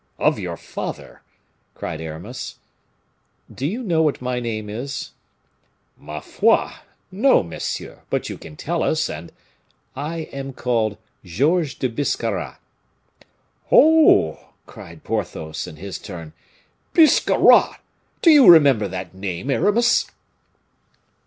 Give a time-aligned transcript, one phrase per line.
[0.17, 1.21] "Of your father?"
[1.75, 2.55] cried Aramis.
[3.53, 5.11] "Do you know what my name is?"
[5.95, 6.71] "Ma foi!
[7.11, 9.31] no, monsieur; but you can tell us, and"
[10.15, 12.57] "I am called Georges de Biscarrat."
[13.71, 16.33] "Oh!" cried Porthos, in his turn.
[16.95, 17.79] "Biscarrat!
[18.23, 20.09] Do you remember that name, Aramis?"